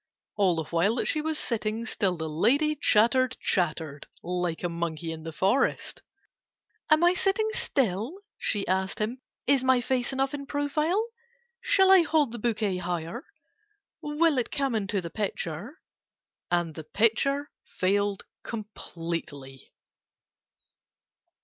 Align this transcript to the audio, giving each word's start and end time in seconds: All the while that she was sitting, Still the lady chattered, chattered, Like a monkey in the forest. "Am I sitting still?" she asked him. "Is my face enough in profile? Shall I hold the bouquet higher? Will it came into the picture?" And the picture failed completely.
All 0.35 0.55
the 0.55 0.63
while 0.71 0.95
that 0.95 1.05
she 1.05 1.21
was 1.21 1.37
sitting, 1.37 1.85
Still 1.85 2.17
the 2.17 2.27
lady 2.27 2.73
chattered, 2.73 3.37
chattered, 3.39 4.07
Like 4.23 4.63
a 4.63 4.67
monkey 4.69 5.11
in 5.11 5.21
the 5.21 5.31
forest. 5.31 6.01
"Am 6.89 7.03
I 7.03 7.13
sitting 7.13 7.47
still?" 7.53 8.17
she 8.39 8.67
asked 8.67 8.97
him. 8.97 9.21
"Is 9.45 9.63
my 9.63 9.79
face 9.79 10.11
enough 10.11 10.33
in 10.33 10.47
profile? 10.47 11.05
Shall 11.61 11.91
I 11.91 12.01
hold 12.01 12.31
the 12.31 12.39
bouquet 12.39 12.77
higher? 12.77 13.21
Will 14.01 14.39
it 14.39 14.49
came 14.49 14.73
into 14.73 15.01
the 15.01 15.11
picture?" 15.11 15.77
And 16.49 16.73
the 16.73 16.83
picture 16.83 17.51
failed 17.63 18.23
completely. 18.41 19.71